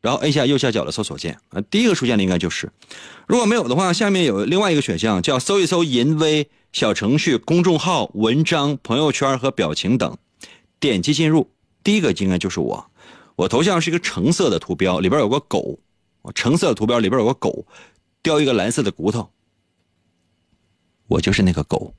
[0.02, 1.40] 然后按下右下角的搜索键。
[1.52, 2.70] 啊，第一个出现的应该就是，
[3.26, 10.18] 如果没有的话，下面有另外一个选项叫搜一搜银微小程序、公众号、文章、朋友圈和表情等，
[10.78, 11.50] 点击进入，
[11.86, 12.92] 第一个应该就是我，
[13.38, 15.80] 我头像是一个橙色的图标，里边有个狗，
[16.36, 17.66] 橙色的图标里边有个狗。
[18.24, 19.32] 叼一个蓝色的骨头，
[21.08, 21.94] 我就是那个狗，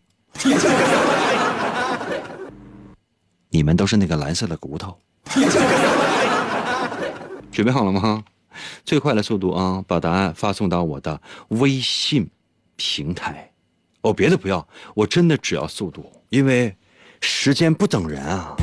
[3.50, 4.96] 你们都是那个蓝色的骨头，
[7.50, 8.22] 准备好了吗？
[8.84, 12.30] 最快的速度啊，把答案发送到我的微信
[12.76, 13.50] 平台。
[14.02, 16.76] 哦，别的不要，我真的只要速度，因为
[17.20, 18.54] 时间不等人啊。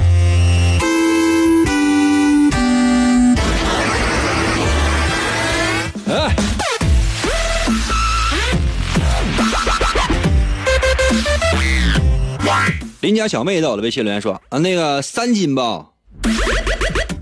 [13.02, 15.86] 邻家小妹到了微信留言说啊，那个三斤吧，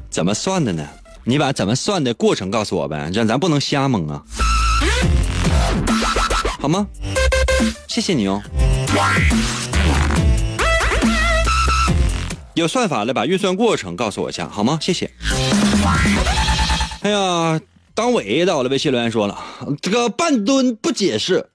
[0.09, 0.87] 怎么算的呢？
[1.23, 4.23] 你把怎么算的过程告诉我呗，这咱不能瞎蒙啊，
[6.59, 6.87] 好吗？
[7.87, 8.41] 谢谢你哦。
[12.55, 14.79] 有算法的把运算过程告诉我一下好吗？
[14.81, 15.11] 谢谢。
[17.01, 17.61] 哎呀，
[17.93, 19.37] 当伟到了微信留言说了，
[19.79, 21.51] 这个半吨不解释。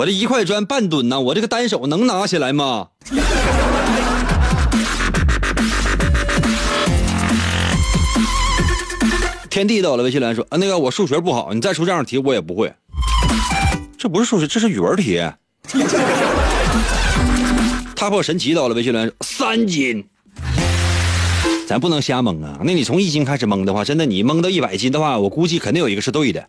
[0.00, 2.88] 我这一块砖半吨呢，我这个单手能拿起来吗？
[9.50, 12.72] 天地到了微信留言说，啊，那个我数学不好，你再出这样的题我也不会。
[13.98, 15.22] 这不是数学，这是语文题。
[17.94, 20.02] 踏破神奇到了微信留言说三斤。
[21.68, 22.58] 咱不能瞎蒙啊！
[22.64, 26.48] 那你从一斤开始蒙的话，真的你蒙到一百斤的话，我估计肯定有一个是对的。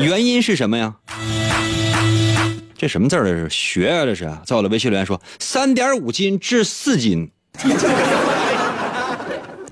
[0.00, 0.94] 原因是什么呀？
[2.76, 3.24] 这什么字儿？
[3.24, 4.04] 这是学啊！
[4.06, 7.30] 这是在我的微信留言说三点五斤至四斤。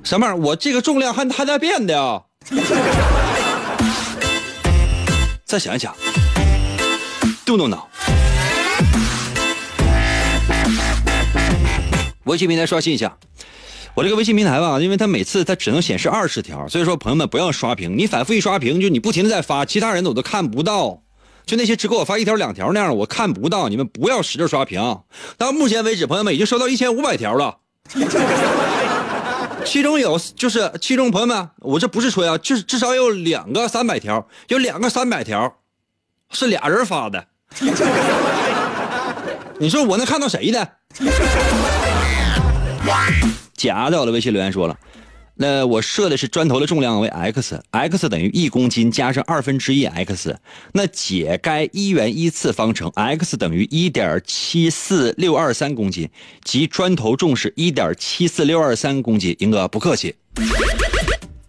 [0.04, 0.46] 什么玩意儿？
[0.46, 2.22] 我这个重量还还在变的呀！
[5.46, 5.94] 再想一想，
[7.46, 7.88] 动动脑。
[12.24, 13.16] 微信平台刷新一下，
[13.98, 21.02] 我这个微信平台吧，因为它每次它只能显示二十条，所以说朋友们不要刷屏，你反复一刷屏，就你不停的在发，其他人我都看不到，
[21.44, 25.00] 就那些只给我发一条两条那样，我看不到，你们不要使劲刷屏。
[25.36, 27.56] 到目前为止，朋友们已经收到一千五百条了，
[29.66, 35.56] 其中有就是其中朋友们，我这不是吹啊，至至少有两个三百条，有两个三百条，
[36.30, 37.26] 是俩人发的，
[39.58, 40.68] 你说我能看到谁的？
[43.58, 44.78] 夹在我的微信留言说了，
[45.34, 50.38] 那我设的是砖头的重量为 x，x 等于一公斤加上二分之一 x，
[50.72, 56.08] 那解该一元一次方程，x 等于一点七四六二三公斤，
[56.44, 59.34] 即砖头重是一点七四六二三公斤。
[59.40, 60.14] 英哥不客气，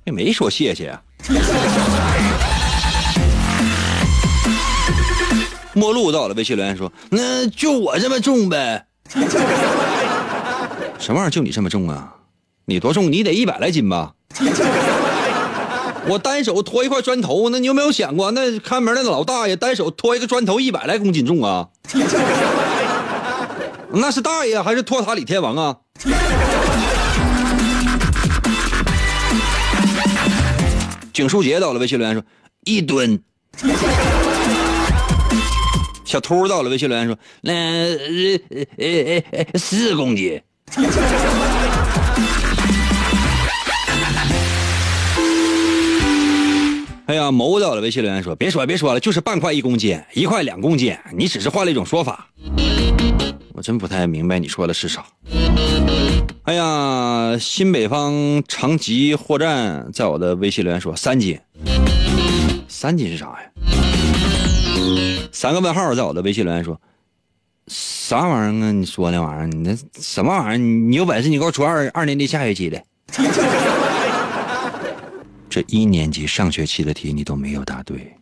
[0.06, 1.02] 也没说谢谢啊。
[5.76, 8.88] 陌路到了微信留言说，那就我这么重呗。
[11.00, 12.16] 什么玩意儿就你这么重啊？
[12.66, 13.12] 你多重？
[13.12, 14.14] 你得一百来斤吧？
[16.08, 21.70] 我单手拖一块砖头，那你有没有想过，那看门那个老大爷单手拖一个砖头一百来公斤重啊？
[23.92, 25.78] 那是大爷还是托塔李天王啊？
[31.14, 32.24] 景树杰到了微信留言说
[32.66, 33.24] 一吨。
[36.06, 38.40] 小秃到了微信留言说那呃
[38.78, 40.42] 呃呃四公斤。
[47.06, 52.28] 哎呀，某到了微信留言说：“别说了，别说了，就是半块一公斤，一块两公斤，你只是换了一种说法。”
[53.54, 55.04] 我真不太明白你说的是啥。
[56.44, 61.40] 哎呀，新北方长吉货站在我的微信留言说三斤，
[62.68, 63.40] 三斤是啥呀？
[65.32, 66.80] 三个问号在我的微信留言说。
[67.70, 68.72] 啥玩意儿啊？
[68.72, 70.58] 你说那玩意儿，你那什么玩意儿？
[70.58, 72.84] 你有本事你给我出二二年级下学期的。
[75.50, 78.16] 这一年级上学期的题你都没有答对，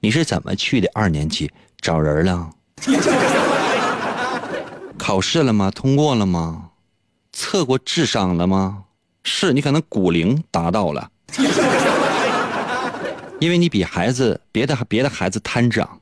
[0.00, 1.50] 你是怎么去的二年级？
[1.80, 2.50] 找人了？
[4.98, 5.70] 考试了吗？
[5.70, 6.70] 通过了吗？
[7.32, 8.84] 测过智商了吗？
[9.24, 11.10] 是你可能骨龄达到了，
[13.40, 16.00] 因为你比孩子别的别的孩子贪长。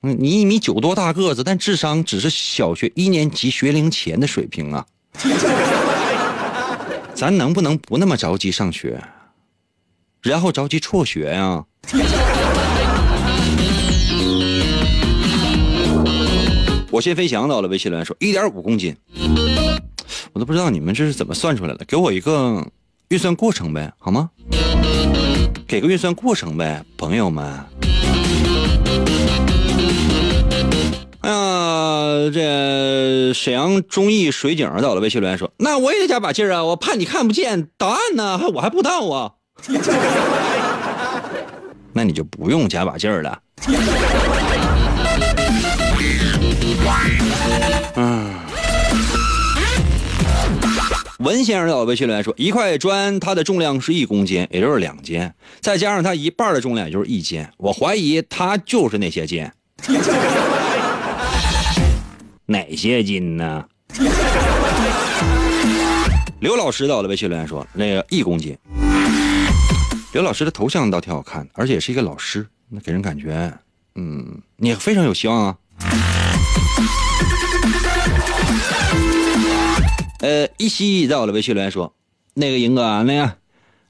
[0.00, 4.86] 你一米九多大个子，但智商只是小学一年级学龄前的水平啊！
[7.14, 9.02] 咱能不能不那么着急上学，
[10.22, 11.64] 然后着急辍学呀？
[16.90, 18.96] 我先飞翔到了微信留言说一点五公斤，
[20.32, 22.64] 我都不知道你们这是怎么算出来的，给我一个
[23.08, 24.30] 运算过程呗，好吗？
[25.66, 27.87] 给个运算过程呗，朋友们。
[31.98, 36.64] 呃，这沈阳中艺水井到了微信留言说：“那我也得加把劲儿啊！
[36.64, 39.32] 我怕你看不见答案呢，还我还不知道啊。
[41.92, 43.40] 那你就不用加把劲儿了。
[47.96, 48.32] 嗯，
[51.18, 57.44] 文先生到了微信留言说：一块砖它的重量是一公斤，也就是两斤，再加上它一半的重量，也就是一斤。
[57.56, 59.50] 我怀疑它就是那些斤。
[62.50, 63.62] 哪些斤呢？
[66.40, 68.56] 刘老师到了微信留言说：“那个一公斤。”
[70.14, 73.52] 刘老师的头像倒挺好看的，而且是一个老师，那给人感觉，
[73.96, 75.56] 嗯，你非常有希望啊。
[80.20, 81.94] 呃，一西在我的微信留言说，
[82.32, 83.30] 那个英哥，那个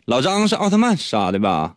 [0.07, 1.77] 老张是奥特曼杀的吧？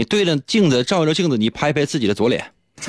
[0.00, 2.42] 你对着镜子照着镜子，你拍拍自己的左脸，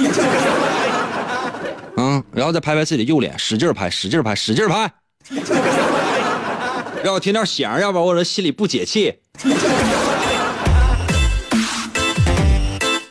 [1.98, 4.90] 嗯，然后再拍拍自己的右脸，使劲拍，使劲拍，使劲拍，
[7.04, 9.14] 让我听点响，要不然我这心里不解气。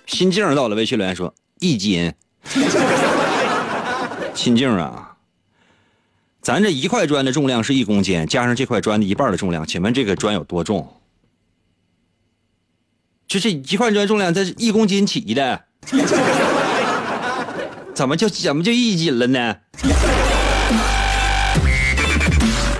[0.06, 2.14] 心静到了，微信留言说一斤。
[4.32, 5.14] 心静啊，
[6.40, 10.90] 咱这一块砖的重量是一公斤，加上这块砖的一半的重量，请问这个砖有多重？
[13.30, 15.62] 就这一块砖重量，这是一公斤起的，
[17.94, 19.54] 怎么就怎么就一斤了呢？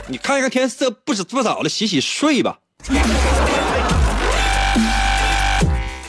[0.09, 2.59] 你看一看天色不不早了，洗洗睡吧。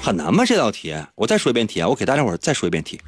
[0.02, 0.44] 很难吗？
[0.44, 1.88] 这道题，我再说一遍题啊！
[1.88, 3.00] 我给大家伙再说一遍题。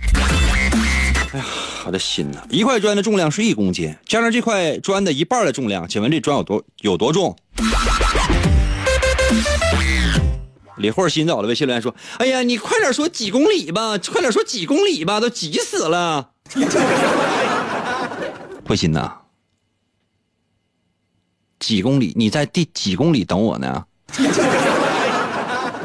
[1.34, 1.46] 哎呀，
[1.88, 2.44] 我的心呐！
[2.52, 7.36] 一块砖的重量是一公斤，加上这块砖的一半的重量，请问这砖有多有多重？
[10.78, 16.32] 李慧心在我的微信留言说：“哎呀，你快点说几公里吧，快点说几公里吧，都急死了。
[18.66, 19.12] ”慧心呐，
[21.60, 22.14] 几公里？
[22.16, 23.86] 你在第几公里等我呢？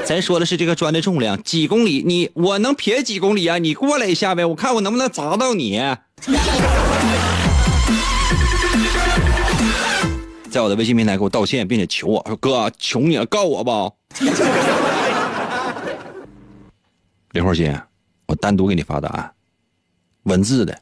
[0.05, 2.03] 咱说的是这个砖的重量，几公里？
[2.07, 3.59] 你我能撇几公里啊？
[3.59, 5.79] 你过来一下呗，我看我能不能砸到你。
[10.51, 13.91] 在我的微信平台给我道歉，并且求我说：“哥，求你了，告我吧。”
[17.33, 17.79] 李慧欣，
[18.27, 19.31] 我单独给你发答案，
[20.23, 20.81] 文字的，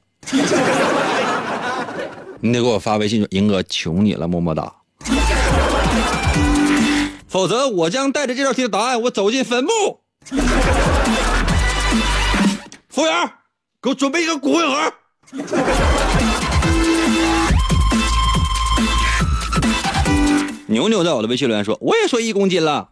[2.41, 4.73] 你得给我发微信说：“英哥，求你了，么么哒。”
[7.27, 9.71] 否则，我将带着这道题的答案，我走进坟墓。
[12.89, 13.13] 服务员，
[13.83, 14.93] 给我准备一个骨灰盒。
[20.69, 22.89] 牛牛在我的微信留言说：“我也说一公斤了，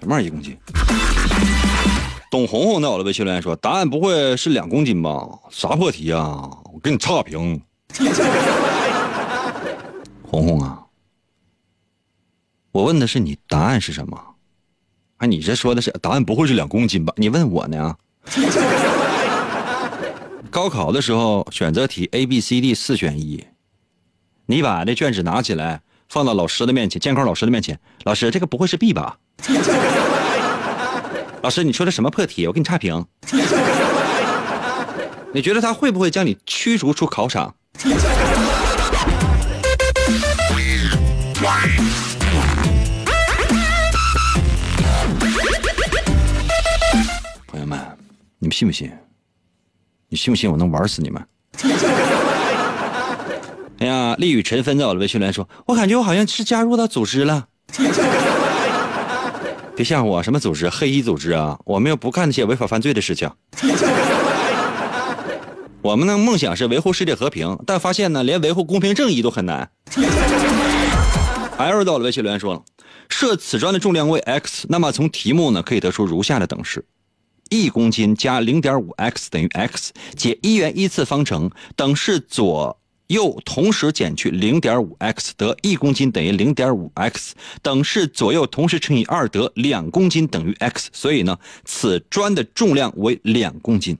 [0.00, 0.56] 什么玩意一公斤？”
[2.30, 5.26] 董红红在我的微信留言说：“答案不会是两公斤吧？
[5.50, 6.48] 啥破题啊！
[6.72, 7.60] 我给你差评。
[10.22, 10.84] ”红红啊。
[12.70, 14.16] 我问的是你答案是什么？
[15.16, 17.12] 啊，你这说的是答案不会是两公斤吧？
[17.16, 17.96] 你问我呢？
[20.48, 23.44] 高考的时候选择题 A、B、C、D 四选一，
[24.46, 29.18] 你把那卷纸拿起来放到老师的面前，监考老师的面前，老师这个不会是 B 吧？
[31.42, 32.46] 老师你说的什么破题？
[32.46, 33.04] 我给你差评。
[35.32, 37.54] 你觉得他会不会将你驱逐出考场？
[47.46, 47.78] 朋友们
[48.38, 48.90] 你们信不信？
[50.08, 51.22] 你信不信我能玩死你们？
[53.78, 57.46] 哎呀，丽雨尘纷在我的微信留言说：“我感觉我好像是加入到组织了。
[59.76, 60.68] ”别吓唬我，什么组织？
[60.68, 61.56] 黑衣组织啊！
[61.64, 63.30] 我们又不干那些违法犯罪的事情。
[65.80, 69.70] 我们的梦想是维护世界和平，但发现呢，连维护公平正义都很难。
[71.56, 72.62] L 到了微信留言说了
[73.08, 76.84] ：“设此砖的重量为 x，那么从题目呢可以得出如下的等式。”
[77.50, 82.77] 一公斤加零点五 x 等于 x，解一元一次方程，等式左
[83.08, 90.90] 又同时减去零点五 x，得一公斤等于零点五 x，等式左右同时乘以二，得两公斤等于 x。
[90.92, 93.98] 所以呢，此砖的重量为两公斤。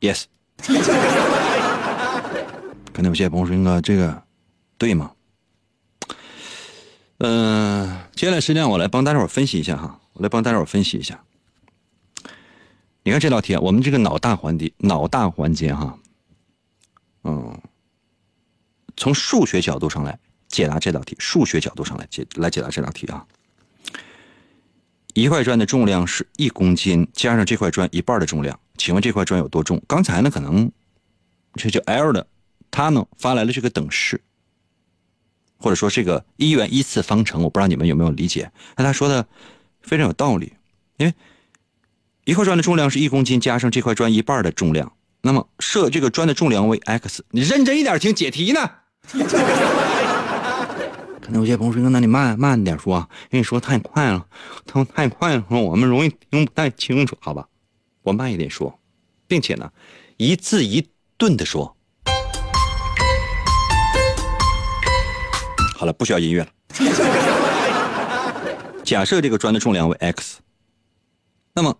[0.00, 0.24] Yes。
[2.92, 4.22] 可能有些朋友说：“哥，这个
[4.76, 5.12] 对吗？”
[7.18, 11.20] 嗯，接下来时间我来帮大家伙分析一下哈，我来帮大家伙分析一下。
[13.02, 15.98] 你看这道题，我们这个脑大环节，脑大环节哈，
[17.24, 17.60] 嗯，
[18.96, 23.26] 从数学角度上来解答这道题，数学角度上来解来解答这道题啊。
[25.14, 29.82] 一块砖的重量是一公斤，加上这块砖一半的重量，请问这块砖有多重？
[29.88, 30.70] 刚才呢，可能
[31.54, 32.26] 这叫 L 的。
[32.70, 34.20] 他呢发来了这个等式，
[35.58, 38.50] 或者说这个一元一次方程，我不知道你们有没有理解？
[38.76, 39.26] 那他说的
[39.82, 40.52] 非常有道理，
[40.96, 41.14] 因为
[42.24, 44.92] 一块砖的重量是一公斤，加上这块砖一半的重量，
[45.22, 47.24] 那么设这个砖的重量为 x。
[47.30, 48.70] 你认真一点听，解题呢。
[51.20, 54.26] 可能有些朋友说：“那你慢慢点说，因为说太快了，
[54.64, 57.46] 他太快了，我们容易听不太清楚，好吧？
[58.02, 58.78] 我慢一点说。
[59.26, 59.70] 并且呢，
[60.16, 60.88] 一字一
[61.18, 61.76] 顿的说。
[65.78, 66.50] 好了，不需要音乐了。
[68.84, 70.40] 假设这个砖的重量为 x，
[71.54, 71.78] 那么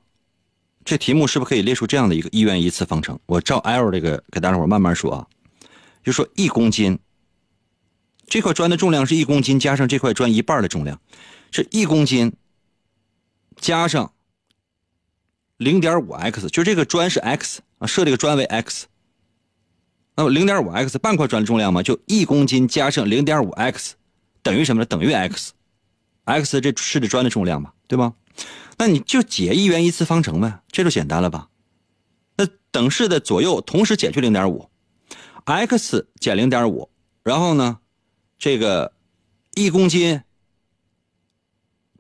[0.85, 3.19] 这题目是不是可以列出这样的一个一元一次方程？
[3.27, 5.27] 我照 L 这个给大家伙慢慢说啊，
[6.05, 7.01] 就说一公斤，
[8.29, 11.01] 这块砖的重量是一公斤，加上这块砖一半的重量，
[11.51, 12.35] 是一公斤
[13.57, 14.13] 加上
[15.57, 18.87] 零点五 x，就这个砖是 x 啊，设这个砖为 x。
[20.19, 23.95] 那么零点五 x 半块砖的重量嘛，就一公斤加上零点五 x，
[24.43, 24.87] 等于什么呢？
[24.87, 28.13] 等于 x，x 这是这砖的重量嘛，对吧？
[28.79, 31.49] 那你就解一元一次方程呗，这就简单了吧？
[32.37, 34.69] 那等式的左右同时减去零点五
[35.45, 36.91] ，x 减零点五，
[37.23, 37.79] 然后呢，
[38.41, 38.93] 这个
[39.55, 40.21] 一公斤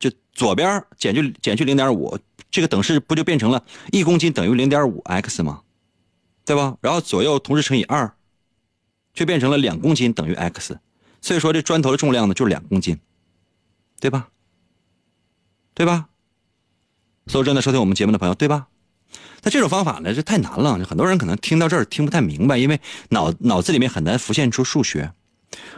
[0.01, 2.19] 就左边减去减去零点五，
[2.51, 5.63] 这个等式不就变成了一公斤等于零点五 x 吗？
[6.49, 6.79] 对吧？
[6.81, 8.11] 然后左右同时乘以二，
[9.13, 10.79] 就变成了两公斤等于 x，
[11.21, 12.99] 所以说这砖头的重量呢就是两公斤，
[14.01, 14.29] 对吧？
[15.75, 16.09] 对吧？
[17.27, 18.69] 所有正在收听我们节目的朋友，对吧？
[19.43, 22.81] 那这种方法呢，这太难了，很多人可能听到这儿听不太明白，因为
[23.11, 25.13] 脑脑子里面很难浮现出数学。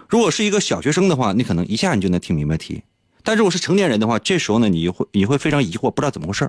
[0.08, 2.82] 如果是一个小学生的话，你可能一下你就能听明白题；
[3.24, 6.48] 但如果是成年人的话，这时候呢，你会你会非常疑惑，不知道怎么回事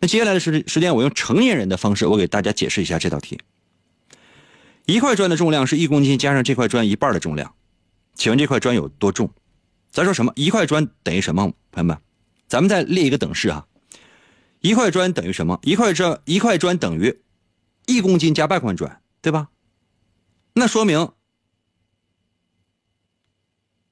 [0.00, 3.38] 那接下来的时时间，我用成年人的方式，我给大家解释一下这道题。
[4.88, 7.54] 一块砖的重量是一公斤加上这块砖一半的重量，
[8.14, 9.30] 请问这块砖有多重？
[9.90, 10.32] 咱说什么？
[10.34, 11.52] 一块砖等于什么？
[11.70, 11.98] 朋友们，
[12.46, 13.66] 咱们再列一个等式啊。
[14.60, 15.58] 一块砖等于什么？
[15.62, 17.20] 一块砖一块砖等于
[17.84, 19.50] 一公斤加半块砖，对吧？
[20.54, 21.12] 那说明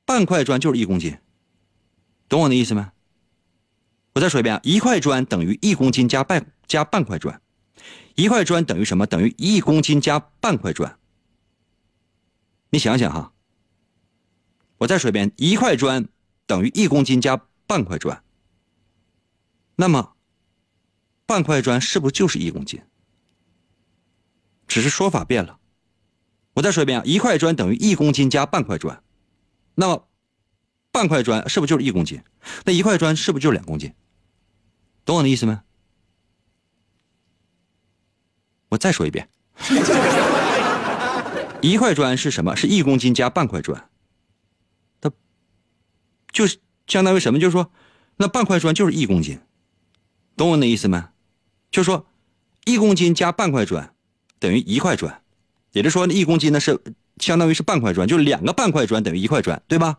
[0.06, 1.18] 半块砖就是一公斤，
[2.26, 2.86] 懂我的意思没？
[4.14, 7.38] 我再说一遍啊，一块砖等于一公斤加半加半块砖。
[8.14, 9.06] 一块砖等于什么？
[9.06, 10.98] 等于一公斤加半块砖。
[12.70, 13.32] 你想想哈，
[14.78, 16.08] 我再说一遍，一块砖
[16.46, 18.22] 等于一公斤加半块砖。
[19.76, 20.14] 那么，
[21.26, 22.82] 半块砖是不是就是一公斤？
[24.66, 25.60] 只是说法变了。
[26.54, 29.02] 我再说一遍啊，一块砖等于一公斤加半块砖。
[29.74, 30.08] 那么，
[30.90, 32.22] 半块砖是不是就是一公斤？
[32.64, 33.94] 那一块砖是不是就是两公斤？
[35.04, 35.60] 懂我的意思没？
[38.68, 39.28] 我再说一遍，
[41.62, 42.56] 一块砖是什么？
[42.56, 43.88] 是一公斤加半块砖，
[45.00, 45.10] 它
[46.32, 47.38] 就是相当于什么？
[47.38, 47.70] 就是说，
[48.16, 49.38] 那半块砖就是一公斤，
[50.36, 51.02] 懂我那意思没？
[51.70, 52.06] 就是说，
[52.64, 53.94] 一公斤加半块砖
[54.38, 55.22] 等于一块砖，
[55.72, 56.78] 也就是说，一公斤呢是
[57.18, 59.98] 相当于是半块砖，就是两个半块砖等于一块砖，对吧？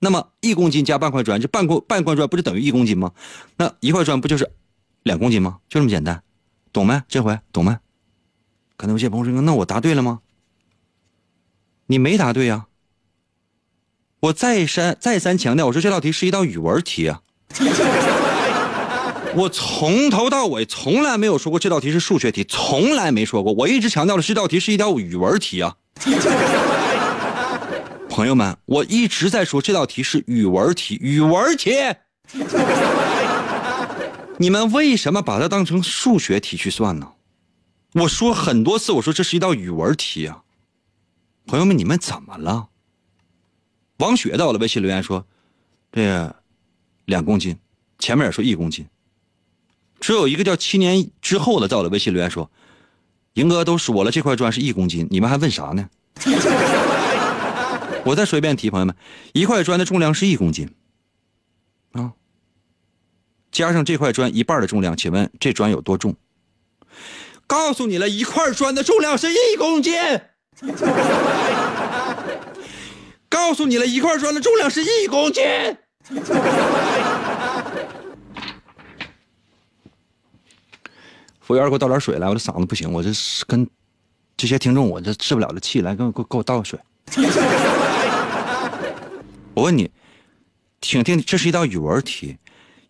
[0.00, 3.12] 那么一公斤加半块砖，就半块半块砖不就等于一公斤吗？
[3.56, 4.50] 那一块砖不就是
[5.04, 5.60] 两公斤吗？
[5.68, 6.22] 就这么简单。
[6.72, 7.02] 懂没？
[7.08, 7.76] 这回懂没？
[8.76, 10.20] 可能有些朋友说：“那我答对了吗？”
[11.86, 12.66] 你没答对呀！
[14.20, 17.20] 我再三再三强调，我说这道题是一道语文题啊！
[19.34, 23.52] 我从头到尾从来没有说过这道题是数学题，从来没说过。
[23.52, 25.76] 我一直强调的这道题是一道语文题啊！
[28.08, 31.72] 朋友们，我一直在说这道题是语文题，语文题。
[34.42, 37.12] 你们为什么把它当成数学题去算呢？
[37.92, 40.42] 我说很多次，我说这是一道语文题啊。
[41.46, 42.66] 朋友们，你们怎么了？
[43.98, 45.24] 王雪在我的微信留言说
[45.92, 46.34] ：“这个
[47.04, 47.56] 两公斤，
[48.00, 48.84] 前面也说一公斤。”
[50.00, 52.50] 只有一个叫七年之后的在我的微信留言说
[53.34, 55.88] ：“赢哥都说了，这块砖是一公斤，你们还问啥呢？”
[58.04, 58.96] 我再说一遍题，朋友们，
[59.34, 60.68] 一块砖的重量是一公斤。
[63.52, 66.16] 加上这块砖一半的重量，请问这砖有多重？
[67.46, 69.94] 告诉你了一块砖的重量是一公斤。
[73.28, 75.44] 告诉你了一块砖的重量是一公斤。
[81.40, 83.68] 服务员，给我倒点水来，我这嗓子不行，我这是跟
[84.36, 86.80] 这些听众我这治不了的气，来给我给我给我倒个水。
[89.54, 89.90] 我问你，
[90.80, 92.38] 听听，这是一道语文题。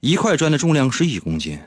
[0.03, 1.61] 一块砖的重量是一公斤，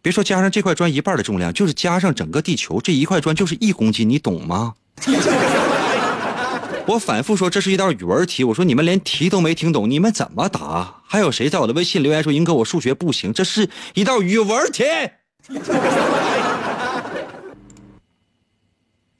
[0.00, 4.72] 别说加上这块砖一半的重量，就是加上整个地球这一块砖就是一公斤，你懂吗？
[6.88, 11.02] 我反复说这是一道语文题，我说你们连题都没听懂，你们怎么答？
[11.06, 13.34] 还有谁在我的微信留言说英哥我数学不行？
[13.34, 14.84] 这是一道语文题。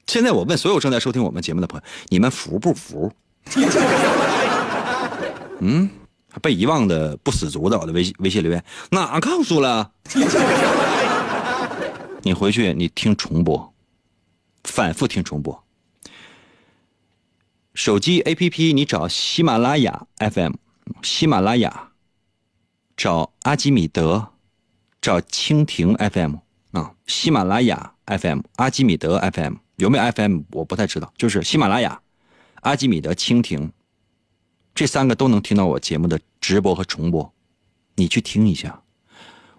[0.07, 3.13] 现在我问所有正在收听我们节目的朋友，你们服不服？
[5.61, 5.87] 嗯？
[6.41, 9.91] 被遗忘的不死族的，我的微微信留言哪告诉了？
[12.23, 13.73] 你回去你听重播，
[14.63, 15.63] 反复听重播。
[17.73, 20.53] 手机 APP 你找喜马拉雅 FM，
[21.01, 21.89] 喜马拉雅，
[22.95, 24.27] 找阿基米德，
[25.01, 26.35] 找蜻蜓 FM
[26.71, 31.99] 啊，喜马拉雅 FM，阿基米德 FM 有没有 FM 我不太知道，就是喜马拉雅、
[32.61, 33.71] 阿基米德、蜻蜓，
[34.75, 37.31] 这三个都能听到我节目的直播和重播，
[37.95, 38.81] 你去听一下。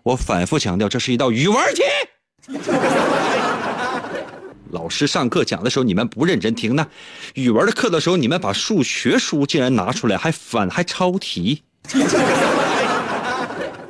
[0.03, 1.83] 我反复强调，这是一道语文题。
[4.71, 6.85] 老师上课讲的时候，你们不认真听；那
[7.35, 11.62] 语文的课的时候，你们把数学书竟然拿出来，还反还抄题，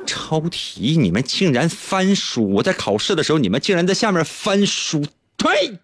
[0.06, 0.98] 抄题！
[0.98, 2.52] 你们竟然翻书！
[2.52, 5.02] 我在考试的时候，你们竟然在下面翻书，
[5.38, 5.78] 呸！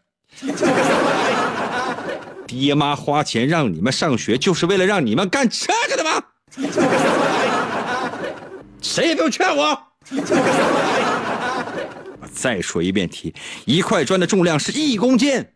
[2.50, 6.20] 爹妈花钱让你们上学，就是为了让你们干这个的吗？
[8.82, 9.80] 谁也不用劝我。
[12.20, 13.32] 我再说一遍题：
[13.66, 15.46] 一块砖的重量是一公斤，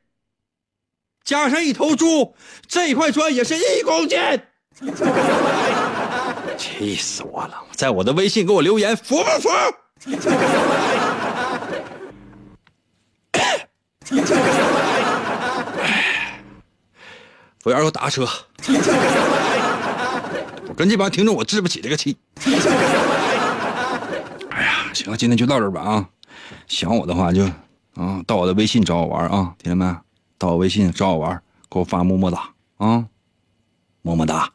[1.25, 2.37] 加上一头猪，
[2.69, 4.17] 这块砖也是一公斤。
[6.57, 7.55] 气死我了！
[7.73, 9.49] 在我的微信给我留言，服不服？
[17.65, 18.29] 服务员，给我打个车。
[20.69, 22.15] 我跟这帮听众，我置不起这个气。
[24.51, 26.07] 哎呀行了，今天就到这儿吧啊！
[26.67, 27.43] 想我的话就
[27.95, 29.97] 啊，到我的微信找我玩啊，听见没？
[30.37, 31.41] 到我微信找我玩，
[31.71, 33.07] 给我发么么哒啊，
[34.03, 34.51] 么么哒。